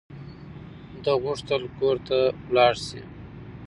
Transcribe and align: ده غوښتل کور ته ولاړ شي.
ده 1.03 1.13
غوښتل 1.23 1.61
کور 1.77 1.95
ته 2.07 2.19
ولاړ 2.49 2.73
شي. 2.87 3.01